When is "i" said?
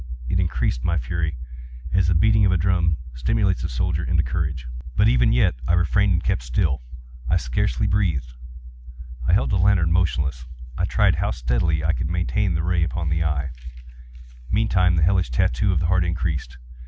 5.67-5.73, 7.29-7.37, 9.27-9.33, 10.75-10.85, 11.85-11.93